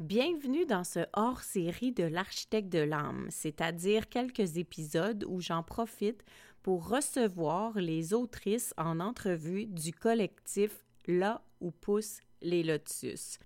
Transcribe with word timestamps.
Bienvenue 0.00 0.64
dans 0.64 0.84
ce 0.84 1.00
hors-série 1.12 1.90
de 1.90 2.04
l'architecte 2.04 2.68
de 2.68 2.78
l'âme, 2.78 3.26
c'est-à-dire 3.30 4.08
quelques 4.08 4.56
épisodes 4.56 5.24
où 5.26 5.40
j'en 5.40 5.64
profite 5.64 6.24
pour 6.62 6.88
recevoir 6.88 7.72
les 7.74 8.14
autrices 8.14 8.72
en 8.78 9.00
entrevue 9.00 9.66
du 9.66 9.92
collectif 9.92 10.84
Là 11.08 11.42
où 11.60 11.72
poussent 11.72 12.20
les 12.42 12.62
lotus. 12.62 13.40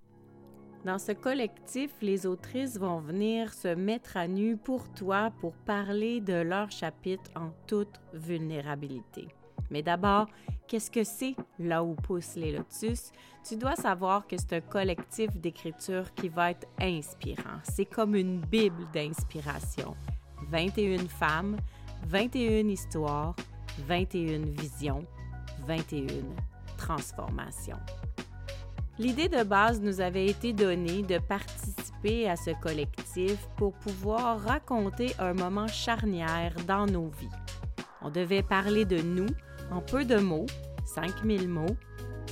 Dans 0.85 0.99
ce 0.99 1.13
collectif, 1.13 1.91
les 2.03 2.27
autrices 2.27 2.77
vont 2.77 3.01
venir 3.01 3.55
se 3.55 3.69
mettre 3.69 4.19
à 4.19 4.29
nu 4.29 4.59
pour 4.59 4.93
toi 4.93 5.33
pour 5.41 5.55
parler 5.55 6.21
de 6.21 6.35
leur 6.35 6.71
chapitre 6.71 7.31
en 7.35 7.53
toute 7.67 8.01
vulnérabilité. 8.13 9.29
Mais 9.71 9.83
d'abord, 9.83 10.27
qu'est-ce 10.67 10.91
que 10.91 11.05
c'est 11.05 11.37
là 11.59 11.83
où 11.83 11.95
poussent 11.95 12.37
les 12.37 12.53
lotus? 12.53 13.13
Tu 13.47 13.57
dois 13.57 13.77
savoir 13.77 14.27
que 14.27 14.37
c'est 14.37 14.55
un 14.55 14.61
collectif 14.61 15.31
d'écriture 15.37 16.13
qui 16.15 16.29
va 16.29 16.51
être 16.53 16.67
inspirant. 16.81 17.59
C'est 17.65 17.87
comme 17.87 18.15
une 18.15 18.41
bible 18.41 18.85
d'inspiration. 18.93 19.97
21 20.51 21.09
femmes, 21.09 21.57
21 22.07 22.69
histoires, 22.69 23.35
21 23.87 24.47
visions, 24.61 25.05
21 25.67 26.07
transformations. 26.77 27.79
L'idée 28.99 29.29
de 29.29 29.43
base 29.43 29.81
nous 29.81 30.01
avait 30.01 30.27
été 30.27 30.53
donnée 30.53 31.03
de 31.03 31.19
participer 31.19 32.29
à 32.29 32.37
ce 32.37 32.51
collectif 32.61 33.49
pour 33.57 33.73
pouvoir 33.73 34.41
raconter 34.41 35.13
un 35.19 35.33
moment 35.33 35.67
charnière 35.67 36.55
dans 36.67 36.87
nos 36.87 37.09
vies. 37.09 37.29
On 38.03 38.11
devait 38.11 38.43
parler 38.43 38.85
de 38.85 39.01
nous, 39.01 39.29
en 39.73 39.81
peu 39.81 40.05
de 40.05 40.17
mots, 40.17 40.47
5000 40.85 41.49
mots, 41.49 41.77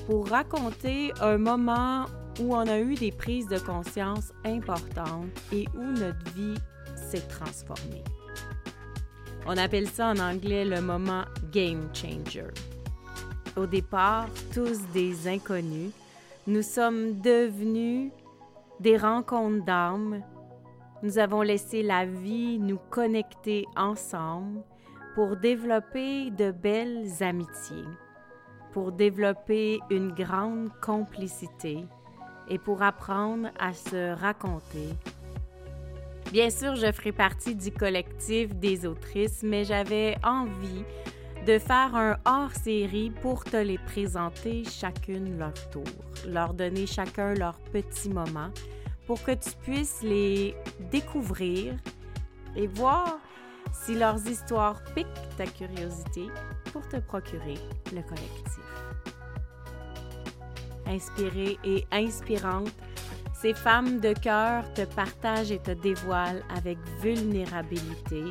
pour 0.06 0.28
raconter 0.28 1.12
un 1.20 1.38
moment 1.38 2.06
où 2.40 2.54
on 2.54 2.66
a 2.66 2.78
eu 2.78 2.94
des 2.94 3.12
prises 3.12 3.48
de 3.48 3.58
conscience 3.58 4.32
importantes 4.44 5.28
et 5.52 5.66
où 5.74 5.82
notre 5.82 6.32
vie 6.34 6.58
s'est 6.94 7.26
transformée. 7.28 8.04
On 9.46 9.56
appelle 9.56 9.88
ça 9.88 10.08
en 10.08 10.18
anglais 10.18 10.64
le 10.64 10.80
moment 10.80 11.24
game 11.50 11.88
changer. 11.94 12.48
Au 13.56 13.66
départ, 13.66 14.28
tous 14.54 14.80
des 14.92 15.26
inconnus, 15.26 15.92
nous 16.46 16.62
sommes 16.62 17.20
devenus 17.20 18.12
des 18.78 18.96
rencontres 18.96 19.64
d'âmes. 19.64 20.22
Nous 21.02 21.18
avons 21.18 21.42
laissé 21.42 21.82
la 21.82 22.06
vie 22.06 22.58
nous 22.58 22.78
connecter 22.90 23.66
ensemble 23.76 24.62
pour 25.14 25.36
développer 25.36 26.30
de 26.30 26.50
belles 26.50 27.08
amitiés, 27.20 27.84
pour 28.72 28.92
développer 28.92 29.80
une 29.90 30.12
grande 30.12 30.70
complicité 30.80 31.84
et 32.48 32.58
pour 32.58 32.82
apprendre 32.82 33.48
à 33.58 33.72
se 33.72 34.14
raconter. 34.20 34.88
Bien 36.32 36.50
sûr, 36.50 36.76
je 36.76 36.92
ferai 36.92 37.10
partie 37.10 37.54
du 37.56 37.72
collectif 37.72 38.54
des 38.54 38.86
autrices, 38.86 39.42
mais 39.42 39.64
j'avais 39.64 40.16
envie 40.22 40.84
de 41.46 41.58
faire 41.58 41.96
un 41.96 42.16
hors-série 42.24 43.10
pour 43.22 43.42
te 43.44 43.56
les 43.56 43.78
présenter 43.78 44.62
chacune 44.64 45.38
leur 45.38 45.54
tour, 45.70 45.82
leur 46.28 46.54
donner 46.54 46.86
chacun 46.86 47.34
leur 47.34 47.58
petit 47.72 48.10
moment 48.10 48.50
pour 49.06 49.22
que 49.24 49.32
tu 49.32 49.50
puisses 49.62 50.02
les 50.02 50.54
découvrir 50.92 51.74
et 52.54 52.66
voir 52.68 53.18
si 53.72 53.94
leurs 53.94 54.26
histoires 54.26 54.82
piquent 54.94 55.36
ta 55.36 55.46
curiosité 55.46 56.26
pour 56.72 56.86
te 56.88 56.96
procurer 56.96 57.58
le 57.94 58.02
collectif. 58.02 58.60
Inspirée 60.86 61.58
et 61.64 61.86
inspirante, 61.92 62.72
ces 63.32 63.54
femmes 63.54 64.00
de 64.00 64.12
cœur 64.12 64.70
te 64.74 64.84
partagent 64.84 65.52
et 65.52 65.60
te 65.60 65.70
dévoilent 65.70 66.44
avec 66.54 66.78
vulnérabilité 67.00 68.24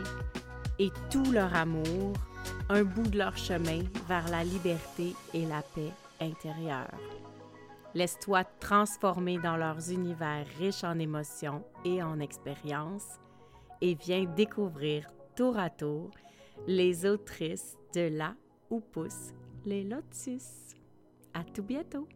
et 0.78 0.92
tout 1.10 1.32
leur 1.32 1.56
amour 1.56 2.14
un 2.70 2.84
bout 2.84 3.08
de 3.08 3.17
leur 3.17 3.36
chemin 3.36 3.82
vers 4.08 4.27
la 4.30 4.44
liberté 4.44 5.16
et 5.33 5.45
la 5.45 5.61
paix 5.61 5.92
intérieure. 6.21 6.94
Laisse-toi 7.95 8.44
transformer 8.60 9.39
dans 9.39 9.58
leurs 9.58 9.92
univers 9.92 10.45
riches 10.60 10.83
en 10.83 11.00
émotions 11.00 11.64
et 11.83 12.04
en 12.04 12.20
expériences 12.20 13.20
et 13.82 13.95
viens 13.95 14.26
découvrir 14.26 15.08
tour 15.39 15.58
à 15.58 15.70
tour 15.70 16.11
les 16.67 17.05
autrices 17.05 17.77
de 17.95 18.10
là 18.10 18.36
où 18.70 18.82
poussent 18.82 19.32
les 19.66 19.86
lotus. 19.86 20.76
À 21.33 21.45
tout 21.45 21.64
bientôt! 21.64 22.10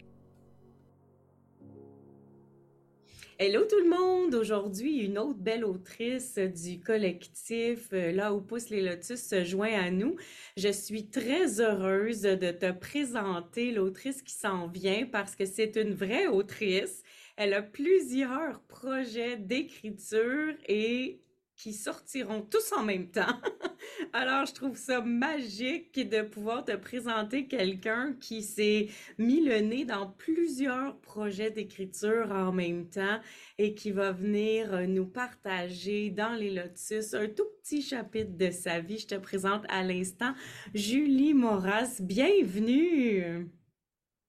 Hello 3.39 3.63
tout 3.63 3.79
le 3.79 3.89
monde! 3.89 4.35
Aujourd'hui, 4.35 4.97
une 4.97 5.17
autre 5.17 5.39
belle 5.39 5.63
autrice 5.63 6.37
du 6.37 6.81
collectif 6.81 7.93
euh, 7.93 8.11
Là 8.11 8.33
où 8.33 8.41
poussent 8.41 8.69
les 8.69 8.81
lotus 8.81 9.23
se 9.23 9.45
joint 9.45 9.71
à 9.71 9.89
nous. 9.89 10.17
Je 10.57 10.73
suis 10.73 11.07
très 11.07 11.61
heureuse 11.61 12.23
de 12.23 12.51
te 12.51 12.73
présenter 12.73 13.71
l'autrice 13.71 14.21
qui 14.21 14.33
s'en 14.33 14.67
vient 14.67 15.05
parce 15.09 15.37
que 15.37 15.45
c'est 15.45 15.77
une 15.77 15.93
vraie 15.93 16.27
autrice. 16.27 17.03
Elle 17.37 17.53
a 17.53 17.61
plusieurs 17.61 18.59
projets 18.63 19.37
d'écriture 19.37 20.55
et 20.67 21.21
qui 21.63 21.71
sortiront 21.71 22.41
tous 22.41 22.73
en 22.73 22.83
même 22.83 23.07
temps. 23.07 23.39
Alors, 24.11 24.45
je 24.45 24.53
trouve 24.53 24.75
ça 24.75 24.99
magique 24.99 25.97
de 25.97 26.21
pouvoir 26.21 26.65
te 26.65 26.75
présenter 26.75 27.47
quelqu'un 27.47 28.15
qui 28.19 28.43
s'est 28.43 28.89
mis 29.17 29.39
le 29.39 29.61
nez 29.61 29.85
dans 29.85 30.07
plusieurs 30.07 30.97
projets 30.97 31.51
d'écriture 31.51 32.33
en 32.33 32.51
même 32.51 32.89
temps 32.89 33.17
et 33.57 33.75
qui 33.75 33.91
va 33.91 34.11
venir 34.11 34.73
euh, 34.73 34.87
nous 34.87 35.05
partager 35.05 36.09
dans 36.09 36.33
les 36.33 36.51
Lotus 36.51 37.13
un 37.13 37.29
tout 37.29 37.47
petit 37.61 37.81
chapitre 37.81 38.35
de 38.35 38.51
sa 38.51 38.81
vie. 38.81 38.97
Je 38.97 39.07
te 39.07 39.15
présente 39.15 39.63
à 39.69 39.83
l'instant 39.83 40.33
Julie 40.73 41.33
Moras. 41.33 42.01
Bienvenue! 42.01 43.49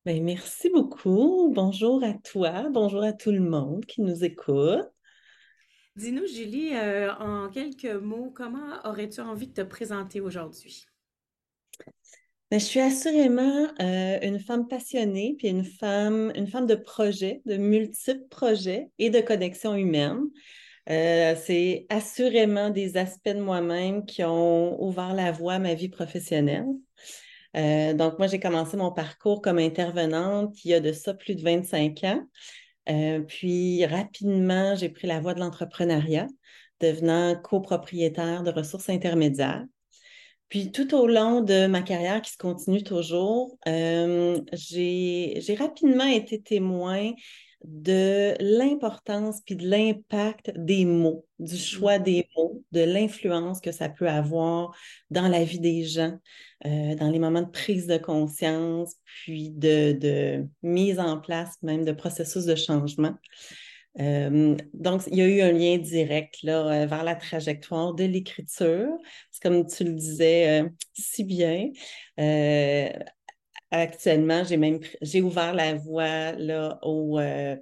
Bien, 0.06 0.22
merci 0.22 0.70
beaucoup. 0.70 1.50
Bonjour 1.52 2.04
à 2.04 2.12
toi, 2.12 2.68
bonjour 2.70 3.02
à 3.02 3.12
tout 3.12 3.32
le 3.32 3.40
monde 3.40 3.84
qui 3.86 4.02
nous 4.02 4.22
écoute. 4.22 4.93
Dis-nous, 5.96 6.26
Julie, 6.26 6.74
euh, 6.74 7.14
en 7.20 7.48
quelques 7.50 7.84
mots, 7.84 8.32
comment 8.34 8.80
aurais-tu 8.84 9.20
envie 9.20 9.46
de 9.46 9.52
te 9.52 9.60
présenter 9.60 10.20
aujourd'hui? 10.20 10.86
Ben, 12.50 12.58
je 12.58 12.64
suis 12.64 12.80
assurément 12.80 13.68
euh, 13.80 14.18
une 14.22 14.40
femme 14.40 14.66
passionnée, 14.66 15.36
puis 15.38 15.46
une 15.46 15.64
femme, 15.64 16.32
une 16.34 16.48
femme 16.48 16.66
de 16.66 16.74
projet, 16.74 17.42
de 17.46 17.56
multiples 17.58 18.26
projets 18.28 18.88
et 18.98 19.10
de 19.10 19.20
connexion 19.20 19.76
humaine. 19.76 20.22
Euh, 20.90 21.36
c'est 21.40 21.86
assurément 21.90 22.70
des 22.70 22.96
aspects 22.96 23.28
de 23.28 23.40
moi-même 23.40 24.04
qui 24.04 24.24
ont 24.24 24.82
ouvert 24.82 25.14
la 25.14 25.30
voie 25.30 25.54
à 25.54 25.58
ma 25.60 25.74
vie 25.74 25.88
professionnelle. 25.88 26.66
donc, 27.54 28.18
moi, 28.18 28.26
j'ai 28.26 28.40
commencé 28.40 28.76
mon 28.76 28.90
parcours 28.90 29.40
comme 29.40 29.58
intervenante 29.58 30.64
il 30.64 30.72
y 30.72 30.74
a 30.74 30.80
de 30.80 30.90
ça 30.90 31.14
plus 31.14 31.36
de 31.36 31.42
25 31.42 32.02
ans. 32.02 32.26
Euh, 32.88 33.20
puis 33.20 33.84
rapidement, 33.86 34.74
j'ai 34.74 34.88
pris 34.88 35.06
la 35.06 35.20
voie 35.20 35.34
de 35.34 35.40
l'entrepreneuriat, 35.40 36.26
devenant 36.80 37.34
copropriétaire 37.36 38.42
de 38.42 38.50
ressources 38.50 38.88
intermédiaires. 38.90 39.64
Puis 40.48 40.70
tout 40.70 40.94
au 40.94 41.06
long 41.06 41.40
de 41.40 41.66
ma 41.66 41.82
carrière 41.82 42.22
qui 42.22 42.30
se 42.32 42.36
continue 42.36 42.82
toujours, 42.82 43.58
euh, 43.66 44.40
j'ai 44.52 45.56
rapidement 45.58 46.04
été 46.04 46.40
témoin 46.40 47.12
de 47.64 48.34
l'importance 48.40 49.40
puis 49.44 49.56
de 49.56 49.66
l'impact 49.66 50.52
des 50.56 50.84
mots, 50.84 51.26
du 51.38 51.54
mmh. 51.54 51.58
choix 51.58 51.98
des 51.98 52.28
mots, 52.36 52.62
de 52.72 52.80
l'influence 52.80 53.60
que 53.60 53.72
ça 53.72 53.88
peut 53.88 54.08
avoir 54.08 54.76
dans 55.10 55.28
la 55.28 55.44
vie 55.44 55.60
des 55.60 55.82
gens, 55.84 56.18
euh, 56.66 56.94
dans 56.94 57.10
les 57.10 57.18
moments 57.18 57.42
de 57.42 57.50
prise 57.50 57.86
de 57.86 57.96
conscience, 57.96 58.94
puis 59.04 59.50
de, 59.50 60.44
mise 60.62 61.00
en 61.00 61.18
place 61.18 61.56
même 61.62 61.84
de 61.84 61.92
processus 61.92 62.44
de 62.44 62.54
changement. 62.54 63.14
Euh, 64.00 64.56
donc, 64.74 65.02
il 65.06 65.16
y 65.16 65.22
a 65.22 65.26
eu 65.26 65.40
un 65.40 65.52
lien 65.52 65.78
direct 65.78 66.42
là, 66.42 66.82
euh, 66.82 66.86
vers 66.86 67.04
la 67.04 67.14
trajectoire 67.14 67.94
de 67.94 68.04
l'écriture. 68.04 68.88
Comme 69.40 69.66
tu 69.66 69.84
le 69.84 69.92
disais 69.92 70.64
si 70.94 71.22
bien, 71.24 71.70
actuellement, 73.78 74.44
j'ai 74.44 74.56
même 74.56 74.80
j'ai 75.00 75.22
ouvert 75.22 75.54
la 75.54 75.74
voie 75.74 76.32
là, 76.32 76.78
au, 76.82 77.18
euh, 77.18 77.56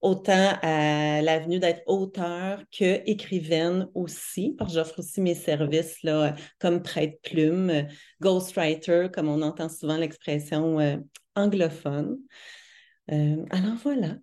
autant 0.00 0.58
à 0.62 1.22
l'avenue 1.22 1.58
d'être 1.58 1.82
auteur 1.86 2.62
que 2.70 3.02
écrivaine 3.10 3.88
aussi, 3.94 4.54
parce 4.58 4.70
que 4.72 4.78
j'offre 4.78 4.98
aussi 5.00 5.20
mes 5.20 5.34
services 5.34 6.02
là, 6.02 6.34
comme 6.58 6.82
prête-plume, 6.82 7.86
ghostwriter, 8.20 9.08
comme 9.12 9.28
on 9.28 9.42
entend 9.42 9.68
souvent 9.68 9.96
l'expression 9.96 10.80
euh, 10.80 10.96
anglophone. 11.34 12.18
Euh, 13.12 13.44
alors 13.50 13.76
voilà. 13.82 14.16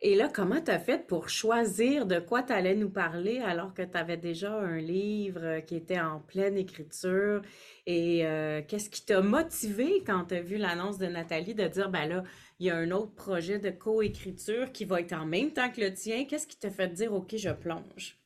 Et 0.00 0.14
là, 0.14 0.30
comment 0.32 0.60
tu 0.60 0.70
as 0.70 0.78
fait 0.78 1.04
pour 1.08 1.28
choisir 1.28 2.06
de 2.06 2.20
quoi 2.20 2.44
tu 2.44 2.52
allais 2.52 2.76
nous 2.76 2.90
parler 2.90 3.38
alors 3.38 3.74
que 3.74 3.82
tu 3.82 3.98
avais 3.98 4.16
déjà 4.16 4.52
un 4.56 4.78
livre 4.78 5.40
euh, 5.42 5.60
qui 5.60 5.74
était 5.74 5.98
en 5.98 6.20
pleine 6.20 6.56
écriture? 6.56 7.42
Et 7.84 8.24
euh, 8.24 8.62
qu'est-ce 8.66 8.90
qui 8.90 9.04
t'a 9.04 9.20
motivé 9.22 10.04
quand 10.06 10.26
tu 10.26 10.36
as 10.36 10.40
vu 10.40 10.56
l'annonce 10.56 10.98
de 10.98 11.06
Nathalie 11.06 11.54
de 11.56 11.66
dire, 11.66 11.90
ben 11.90 12.06
là, 12.06 12.22
il 12.60 12.66
y 12.66 12.70
a 12.70 12.76
un 12.76 12.92
autre 12.92 13.12
projet 13.16 13.58
de 13.58 13.70
coécriture 13.70 14.70
qui 14.70 14.84
va 14.84 15.00
être 15.00 15.14
en 15.14 15.26
même 15.26 15.52
temps 15.52 15.68
que 15.68 15.80
le 15.80 15.92
tien? 15.92 16.26
Qu'est-ce 16.26 16.46
qui 16.46 16.56
t'a 16.56 16.70
fait 16.70 16.88
dire, 16.88 17.12
OK, 17.12 17.34
je 17.36 17.50
plonge? 17.50 18.20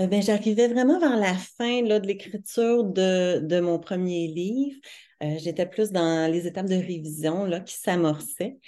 Euh, 0.00 0.06
ben, 0.06 0.22
j'arrivais 0.22 0.68
vraiment 0.68 1.00
vers 1.00 1.16
la 1.16 1.34
fin 1.34 1.82
là, 1.82 1.98
de 1.98 2.06
l'écriture 2.06 2.84
de, 2.84 3.60
mon 3.60 3.80
premier 3.80 4.28
livre. 4.28 4.78
J'étais 5.20 5.66
plus 5.66 5.90
dans 5.90 6.30
les 6.30 6.46
étapes 6.46 6.68
de 6.68 6.76
révision 6.76 7.50
qui 7.66 7.74
s'amorçaient. 7.74 8.60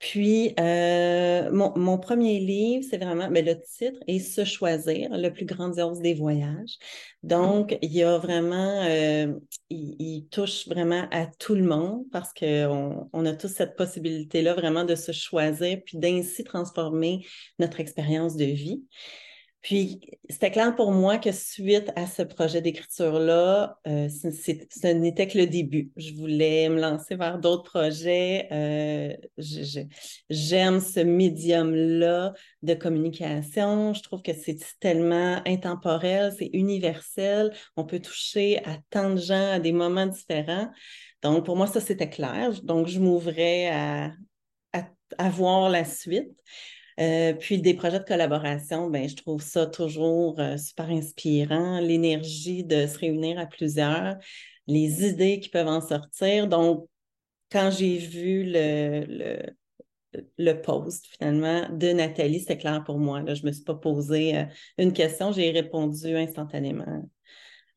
Puis, 0.00 0.54
euh, 0.58 1.50
mon, 1.52 1.98
premier 1.98 2.40
livre, 2.40 2.82
c'est 2.88 2.96
vraiment, 2.96 3.28
mais 3.30 3.42
ben, 3.42 3.54
le 3.54 3.62
titre 3.62 4.00
est 4.06 4.18
Se 4.18 4.46
choisir, 4.46 5.10
le 5.12 5.28
plus 5.28 5.44
grandiose 5.44 6.00
des 6.00 6.14
voyages. 6.14 6.78
Donc, 7.22 7.76
il 7.82 7.92
y 7.92 8.02
a 8.02 8.16
vraiment, 8.16 8.82
euh, 8.82 9.34
il, 9.68 10.26
touche 10.30 10.66
vraiment 10.68 11.06
à 11.10 11.26
tout 11.26 11.54
le 11.54 11.64
monde 11.64 12.04
parce 12.12 12.32
qu'on 12.32 13.10
on 13.12 13.26
a 13.26 13.34
tous 13.34 13.48
cette 13.48 13.76
possibilité-là 13.76 14.54
vraiment 14.54 14.84
de 14.84 14.94
se 14.94 15.12
choisir 15.12 15.78
puis 15.84 15.98
d'ainsi 15.98 16.44
transformer 16.44 17.26
notre 17.58 17.78
expérience 17.78 18.36
de 18.36 18.46
vie. 18.46 18.82
Puis, 19.62 20.00
c'était 20.30 20.50
clair 20.50 20.74
pour 20.74 20.90
moi 20.90 21.18
que 21.18 21.32
suite 21.32 21.92
à 21.94 22.06
ce 22.06 22.22
projet 22.22 22.62
d'écriture-là, 22.62 23.78
euh, 23.86 24.08
ce 24.08 24.86
n'était 24.86 25.26
que 25.26 25.36
le 25.36 25.46
début. 25.46 25.92
Je 25.96 26.14
voulais 26.14 26.70
me 26.70 26.80
lancer 26.80 27.14
vers 27.14 27.38
d'autres 27.38 27.64
projets. 27.64 28.48
Euh, 28.52 29.14
j'aime 30.30 30.80
ce 30.80 31.00
médium-là 31.00 32.32
de 32.62 32.74
communication. 32.74 33.92
Je 33.92 34.02
trouve 34.02 34.22
que 34.22 34.32
c'est 34.32 34.56
tellement 34.80 35.42
intemporel, 35.46 36.32
c'est 36.38 36.50
universel. 36.54 37.52
On 37.76 37.84
peut 37.84 38.00
toucher 38.00 38.64
à 38.64 38.78
tant 38.88 39.10
de 39.10 39.20
gens 39.20 39.52
à 39.52 39.58
des 39.58 39.72
moments 39.72 40.06
différents. 40.06 40.70
Donc, 41.22 41.44
pour 41.44 41.56
moi, 41.56 41.66
ça, 41.66 41.80
c'était 41.80 42.08
clair. 42.08 42.62
Donc, 42.62 42.86
je 42.86 42.98
m'ouvrais 42.98 43.68
à, 43.68 44.12
à 45.18 45.28
voir 45.28 45.68
la 45.68 45.84
suite. 45.84 46.32
Euh, 47.00 47.32
puis 47.32 47.60
des 47.60 47.74
projets 47.74 47.98
de 48.00 48.04
collaboration, 48.04 48.90
ben, 48.90 49.08
je 49.08 49.16
trouve 49.16 49.40
ça 49.42 49.66
toujours 49.66 50.38
euh, 50.38 50.58
super 50.58 50.90
inspirant, 50.90 51.80
l'énergie 51.80 52.62
de 52.62 52.86
se 52.86 52.98
réunir 52.98 53.38
à 53.38 53.46
plusieurs, 53.46 54.16
les 54.66 55.06
idées 55.06 55.40
qui 55.40 55.48
peuvent 55.48 55.68
en 55.68 55.80
sortir. 55.80 56.46
Donc, 56.46 56.86
quand 57.50 57.70
j'ai 57.70 57.96
vu 57.96 58.44
le, 58.44 59.42
le, 60.38 60.62
post 60.62 61.06
finalement 61.06 61.68
de 61.70 61.92
Nathalie, 61.92 62.40
c'était 62.40 62.58
clair 62.58 62.84
pour 62.84 62.98
moi. 62.98 63.22
Là, 63.22 63.34
je 63.34 63.42
ne 63.42 63.48
me 63.48 63.52
suis 63.52 63.64
pas 63.64 63.74
posé 63.74 64.36
euh, 64.36 64.44
une 64.76 64.92
question, 64.92 65.32
j'ai 65.32 65.50
répondu 65.50 66.16
instantanément 66.16 67.08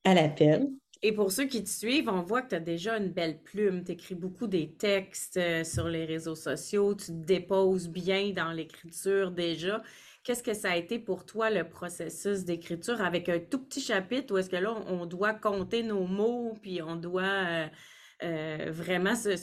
à 0.04 0.14
l'appel. 0.14 0.68
Et 1.06 1.12
pour 1.12 1.34
ceux 1.34 1.46
qui 1.48 1.62
te 1.62 1.70
suivent, 1.70 2.08
on 2.08 2.22
voit 2.22 2.42
que 2.42 2.50
tu 2.50 2.56
as 2.56 2.62
déjà 2.62 2.98
une 2.98 3.10
belle 3.10 3.38
plume. 3.44 3.84
Tu 3.84 3.92
écris 3.92 4.16
beaucoup 4.16 4.48
des 4.48 4.72
textes 4.72 5.36
euh, 5.36 5.66
sur 5.66 5.90
les 5.90 6.06
réseaux 6.06 6.36
sociaux, 6.36 6.96
tu 6.96 7.08
te 7.08 7.12
déposes 7.12 7.90
bien 7.90 8.32
dans 8.32 8.54
l'écriture 8.54 9.32
déjà. 9.32 9.84
Qu'est-ce 10.24 10.42
que 10.42 10.54
ça 10.54 10.72
a 10.72 10.78
été 10.78 11.00
pour 11.00 11.26
toi 11.26 11.50
le 11.50 11.68
processus 11.68 12.46
d'écriture? 12.46 13.02
Avec 13.02 13.28
un 13.28 13.40
tout 13.40 13.60
petit 13.60 13.82
chapitre 13.82 14.34
ou 14.34 14.38
est-ce 14.38 14.50
que 14.50 14.56
là, 14.56 14.74
on 14.88 15.06
doit 15.06 15.34
compter 15.34 15.84
nos 15.84 16.08
mots 16.08 16.54
puis 16.62 16.82
on 16.82 16.96
doit 16.96 17.24
euh, 17.24 17.68
euh, 18.24 18.72
vraiment 18.72 19.16
se, 19.16 19.36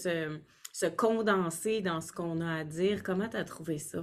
se, 0.73 0.87
condenser 0.87 1.83
dans 1.83 2.01
ce 2.01 2.11
qu'on 2.11 2.41
a 2.41 2.61
à 2.61 2.65
dire? 2.65 3.03
Comment 3.03 3.29
tu 3.29 3.37
as 3.37 3.45
trouvé 3.45 3.77
ça? 3.77 4.03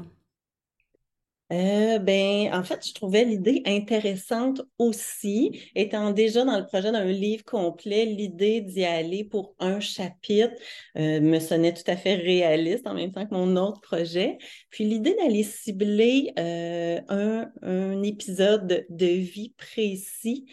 Euh, 1.54 1.98
ben, 2.00 2.54
en 2.54 2.64
fait, 2.64 2.86
je 2.86 2.94
trouvais 2.94 3.24
l'idée 3.24 3.62
intéressante 3.66 4.62
aussi, 4.78 5.62
étant 5.76 6.12
déjà 6.12 6.44
dans 6.44 6.58
le 6.60 6.66
projet 6.66 6.92
d'un 6.92 7.06
livre 7.06 7.46
complet, 7.46 8.06
l'idée 8.06 8.60
d'y 8.60 8.84
aller 8.84 9.24
pour 9.24 9.56
un 9.60 9.80
chapitre 9.80 10.54
euh, 10.98 11.22
me 11.22 11.40
sonnait 11.40 11.74
tout 11.74 11.90
à 11.90 11.96
fait 11.96 12.16
réaliste 12.16 12.86
en 12.86 12.94
même 12.94 13.14
temps 13.14 13.26
que 13.26 13.34
mon 13.34 13.56
autre 13.56 13.80
projet. 13.80 14.38
Puis 14.70 14.84
l'idée 14.84 15.16
d'aller 15.16 15.44
cibler 15.44 16.34
euh, 16.38 17.00
un, 17.08 17.50
un, 17.62 18.04
épisode 18.04 18.86
de 18.90 19.06
vie 19.06 19.54
précis, 19.58 20.46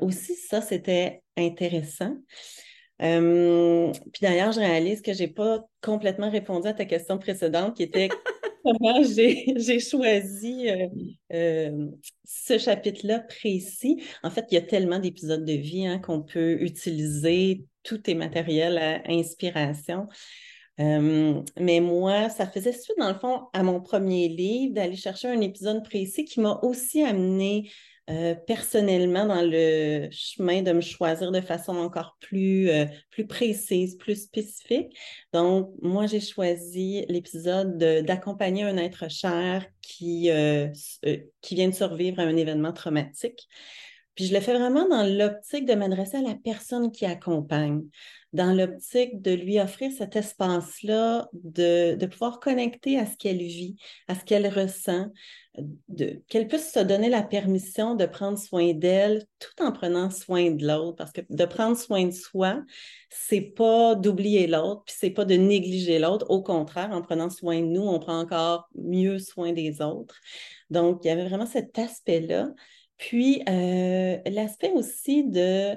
aussi, 0.00 0.34
ça, 0.34 0.62
c'était 0.62 1.22
intéressant. 1.36 2.16
puis 2.98 4.20
d'ailleurs, 4.20 4.52
je 4.52 4.60
réalise 4.60 5.02
que 5.02 5.12
je 5.12 5.20
n'ai 5.20 5.28
pas 5.28 5.64
complètement 5.82 6.30
répondu 6.30 6.66
à 6.68 6.72
ta 6.72 6.86
question 6.86 7.18
précédente 7.18 7.76
qui 7.76 7.82
était 7.82 8.08
comment 8.62 9.02
j'ai 9.04 9.80
choisi 9.80 10.68
euh, 10.68 10.88
euh, 11.32 11.90
ce 12.24 12.58
chapitre-là 12.58 13.20
précis. 13.20 14.02
En 14.22 14.30
fait, 14.30 14.46
il 14.50 14.54
y 14.54 14.58
a 14.58 14.62
tellement 14.62 14.98
d'épisodes 14.98 15.44
de 15.44 15.52
vie 15.52 15.86
hein, 15.86 15.98
qu'on 15.98 16.22
peut 16.22 16.60
utiliser. 16.62 17.64
Tout 17.82 18.08
est 18.08 18.14
matériel 18.14 18.78
à 18.78 19.02
inspiration. 19.10 20.08
Euh, 20.80 21.42
mais 21.60 21.80
moi, 21.80 22.28
ça 22.28 22.46
faisait 22.46 22.72
suite, 22.72 22.96
dans 22.98 23.12
le 23.12 23.18
fond, 23.18 23.42
à 23.52 23.62
mon 23.62 23.80
premier 23.80 24.28
livre, 24.28 24.74
d'aller 24.74 24.96
chercher 24.96 25.28
un 25.28 25.40
épisode 25.40 25.84
précis 25.84 26.24
qui 26.24 26.40
m'a 26.40 26.58
aussi 26.62 27.02
amené 27.02 27.70
euh, 28.10 28.34
personnellement 28.34 29.26
dans 29.26 29.42
le 29.42 30.08
chemin 30.10 30.62
de 30.62 30.72
me 30.72 30.80
choisir 30.80 31.30
de 31.30 31.40
façon 31.40 31.76
encore 31.76 32.16
plus, 32.20 32.68
euh, 32.68 32.86
précise, 33.28 33.96
plus 33.96 34.24
spécifique. 34.24 34.96
Donc, 35.32 35.70
moi, 35.82 36.06
j'ai 36.06 36.20
choisi 36.20 37.06
l'épisode 37.08 37.78
d'accompagner 37.78 38.64
un 38.64 38.76
être 38.76 39.08
cher 39.08 39.66
qui, 39.80 40.30
euh, 40.30 40.68
qui 41.40 41.54
vient 41.54 41.68
de 41.68 41.74
survivre 41.74 42.18
à 42.18 42.24
un 42.24 42.36
événement 42.36 42.72
traumatique. 42.72 43.48
Puis 44.14 44.26
je 44.26 44.34
le 44.34 44.40
fais 44.40 44.56
vraiment 44.56 44.88
dans 44.88 45.04
l'optique 45.04 45.64
de 45.64 45.74
m'adresser 45.74 46.18
à 46.18 46.22
la 46.22 46.34
personne 46.34 46.92
qui 46.92 47.06
accompagne, 47.06 47.82
dans 48.32 48.52
l'optique 48.52 49.22
de 49.22 49.32
lui 49.32 49.58
offrir 49.58 49.90
cet 49.96 50.16
espace-là, 50.16 51.28
de, 51.32 51.94
de 51.94 52.06
pouvoir 52.06 52.40
connecter 52.40 52.98
à 52.98 53.06
ce 53.06 53.16
qu'elle 53.16 53.38
vit, 53.38 53.76
à 54.08 54.14
ce 54.14 54.24
qu'elle 54.24 54.46
ressent, 54.48 55.08
qu'elle 56.28 56.48
puisse 56.48 56.72
se 56.72 56.80
donner 56.80 57.10
la 57.10 57.22
permission 57.22 57.94
de 57.94 58.06
prendre 58.06 58.38
soin 58.38 58.72
d'elle 58.72 59.24
tout 59.38 59.62
en 59.62 59.70
prenant 59.70 60.10
soin 60.10 60.50
de 60.50 60.66
l'autre. 60.66 60.96
Parce 60.96 61.12
que 61.12 61.20
de 61.28 61.44
prendre 61.44 61.76
soin 61.76 62.06
de 62.06 62.12
soi, 62.12 62.62
c'est 63.10 63.40
pas 63.40 63.94
d'oublier 63.94 64.46
l'autre, 64.46 64.82
puis 64.86 64.94
c'est 64.98 65.10
pas 65.10 65.26
de 65.26 65.34
négliger 65.34 65.98
l'autre. 65.98 66.26
Au 66.30 66.42
contraire, 66.42 66.90
en 66.92 67.02
prenant 67.02 67.28
soin 67.28 67.60
de 67.60 67.66
nous, 67.66 67.82
on 67.82 67.98
prend 67.98 68.18
encore 68.18 68.68
mieux 68.74 69.18
soin 69.18 69.52
des 69.52 69.82
autres. 69.82 70.18
Donc, 70.70 71.00
il 71.04 71.08
y 71.08 71.10
avait 71.10 71.28
vraiment 71.28 71.46
cet 71.46 71.78
aspect-là. 71.78 72.48
Puis, 73.02 73.42
euh, 73.48 74.18
l'aspect 74.30 74.70
aussi 74.70 75.24
de 75.24 75.74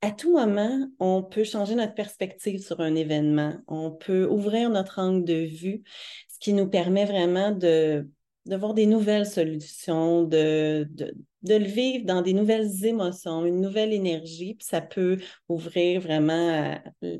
à 0.00 0.10
tout 0.10 0.32
moment, 0.32 0.88
on 0.98 1.22
peut 1.22 1.44
changer 1.44 1.74
notre 1.74 1.94
perspective 1.94 2.60
sur 2.60 2.80
un 2.80 2.94
événement. 2.94 3.54
On 3.68 3.90
peut 3.90 4.26
ouvrir 4.26 4.70
notre 4.70 5.00
angle 5.00 5.24
de 5.24 5.34
vue, 5.44 5.82
ce 6.28 6.38
qui 6.38 6.54
nous 6.54 6.66
permet 6.68 7.04
vraiment 7.04 7.50
de 7.52 8.08
de 8.46 8.56
voir 8.56 8.74
des 8.74 8.86
nouvelles 8.86 9.26
solutions, 9.26 10.22
de, 10.22 10.86
de, 10.90 11.14
de, 11.42 11.54
le 11.54 11.64
vivre 11.64 12.04
dans 12.04 12.20
des 12.22 12.34
nouvelles 12.34 12.84
émotions, 12.84 13.44
une 13.46 13.60
nouvelle 13.60 13.92
énergie, 13.92 14.54
puis 14.54 14.66
ça 14.66 14.82
peut 14.82 15.18
ouvrir 15.48 16.00
vraiment 16.02 16.78
euh, 17.02 17.18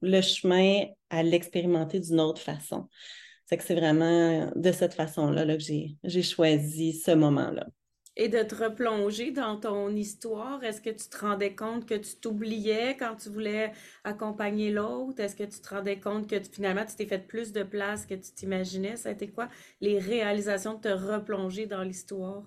le 0.00 0.20
chemin 0.20 0.86
à 1.10 1.22
l'expérimenter 1.22 2.00
d'une 2.00 2.20
autre 2.20 2.40
façon. 2.40 2.88
C'est 3.46 3.56
que 3.56 3.64
c'est 3.64 3.76
vraiment 3.76 4.50
de 4.56 4.72
cette 4.72 4.94
façon-là 4.94 5.44
là, 5.44 5.56
que 5.56 5.62
j'ai 5.62 6.22
choisi 6.22 6.92
ce 6.92 7.12
moment-là. 7.12 7.66
Et 8.16 8.28
de 8.28 8.42
te 8.42 8.54
replonger 8.54 9.32
dans 9.32 9.58
ton 9.58 9.88
histoire, 9.94 10.62
est-ce 10.64 10.80
que 10.82 10.90
tu 10.90 11.08
te 11.08 11.18
rendais 11.18 11.54
compte 11.54 11.86
que 11.86 11.94
tu 11.94 12.16
t'oubliais 12.16 12.96
quand 12.98 13.16
tu 13.16 13.28
voulais 13.30 13.72
accompagner 14.04 14.70
l'autre? 14.70 15.20
Est-ce 15.20 15.36
que 15.36 15.44
tu 15.44 15.60
te 15.60 15.68
rendais 15.74 15.98
compte 16.00 16.28
que 16.28 16.40
finalement 16.40 16.84
tu 16.86 16.94
t'es 16.96 17.06
fait 17.06 17.26
plus 17.26 17.52
de 17.52 17.62
place 17.62 18.04
que 18.06 18.14
tu 18.14 18.32
t'imaginais? 18.32 18.96
Ça 18.96 19.08
a 19.10 19.12
été 19.12 19.30
quoi 19.30 19.48
les 19.80 19.98
réalisations 19.98 20.74
de 20.74 20.80
te 20.80 20.88
replonger 20.88 21.66
dans 21.66 21.82
l'histoire? 21.82 22.44